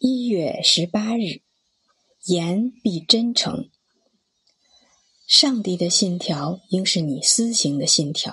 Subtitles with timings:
[0.00, 1.40] 一月十八日，
[2.24, 3.68] 言必真诚。
[5.26, 8.32] 上帝的信条应是你私行的信条，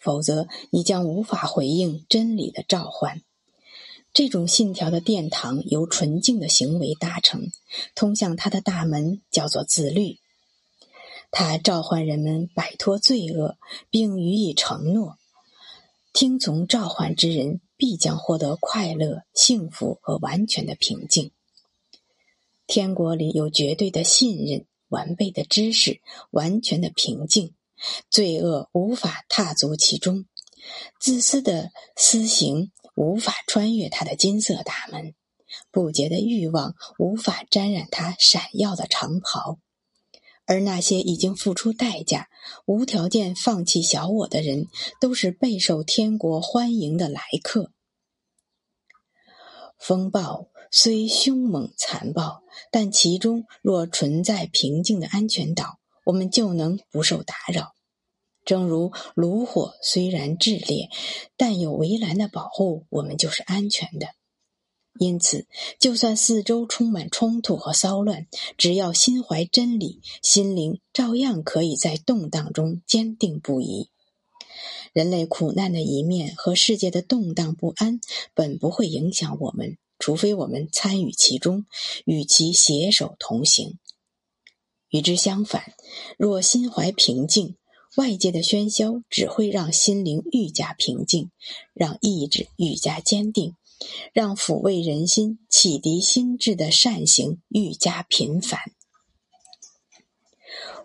[0.00, 3.20] 否则你将无法回应真理的召唤。
[4.14, 7.50] 这种信条的殿堂由纯净的行为搭成，
[7.94, 10.20] 通向它的大门叫做自律。
[11.30, 13.58] 它召唤人们摆脱罪恶，
[13.90, 15.18] 并予以承诺：
[16.14, 17.60] 听从召唤之人。
[17.76, 21.30] 必将获得快乐、幸福和完全的平静。
[22.66, 26.00] 天国里有绝对的信任、完备的知识、
[26.30, 27.54] 完全的平静，
[28.08, 30.26] 罪恶无法踏足其中，
[30.98, 35.14] 自私的私行无法穿越它的金色大门，
[35.70, 39.58] 不洁的欲望无法沾染它闪耀的长袍。
[40.46, 42.28] 而那些已经付出代价、
[42.66, 44.66] 无条件放弃小我的人，
[45.00, 47.70] 都是备受天国欢迎的来客。
[49.78, 57.74] 风暴虽凶猛残暴，但其中若存在平静的安全岛，我们就能不受打扰。
[58.44, 60.90] 正如炉火虽然炽烈，
[61.36, 64.08] 但有围栏的保护，我们就是安全的。
[64.98, 65.46] 因此，
[65.80, 73.88] 就算四周充满冲突和骚乱，只要心怀真理，心灵照样可以在动荡中坚定不移。
[74.92, 78.00] 人类苦难的一面和世界的动荡不安，
[78.34, 81.66] 本不会影响我们，除非我们参与其中，
[82.04, 83.78] 与其携手同行。
[84.90, 85.74] 与之相反，
[86.16, 87.56] 若心怀平静，
[87.96, 91.32] 外界的喧嚣只会让心灵愈加平静，
[91.72, 93.56] 让意志愈加坚定。
[94.12, 98.60] 让抚慰人心、启迪心智的善行愈加频繁。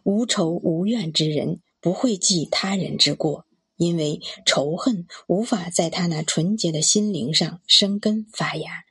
[0.03, 8.83] 无仇无怨之人不会记他人之过，因为仇恨无法在他那纯洁的心灵上生根发芽。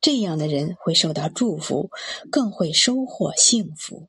[0.00, 1.90] 这样的人会受到祝福，
[2.30, 4.08] 更会收获幸福。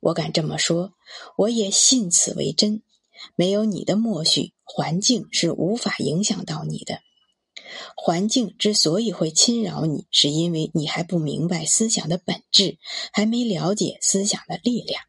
[0.00, 0.94] 我敢这么说，
[1.36, 2.82] 我也信此为真。
[3.36, 7.00] 没有你的默许，环境是无法影响到你的。
[7.96, 12.78] 环境之所以会侵扰你，是因为你还不明白思想的本质，
[13.12, 15.02] 还没了解思想的力量。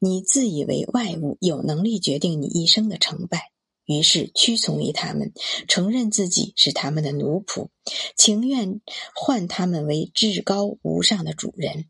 [0.00, 3.52] 你自以为外物有能力决定你一生的成败，
[3.86, 5.32] 于是屈从于他们，
[5.66, 7.68] 承认自己是他们的奴仆，
[8.16, 8.80] 情愿
[9.14, 11.86] 唤他们为至高无上的主人。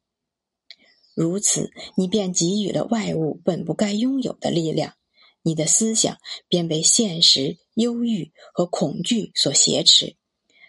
[1.15, 4.94] 如此，你便给予了外物本不该拥有的力量。
[5.43, 6.19] 你的思想
[6.49, 10.16] 便被现实、忧郁和恐惧所挟持，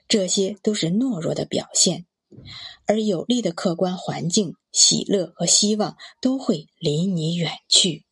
[0.08, 2.06] 这些都是懦弱的表现，
[2.86, 8.06] 而有利的客观环境、喜乐和希望都会离你远去。